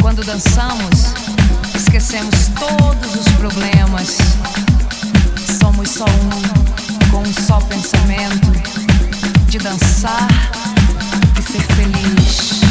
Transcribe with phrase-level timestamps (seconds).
[0.00, 1.12] quando dançamos,
[1.74, 4.16] esquecemos todos os problemas.
[5.60, 8.52] Somos só um, com um só pensamento:
[9.48, 10.28] de dançar
[11.38, 12.67] e ser feliz.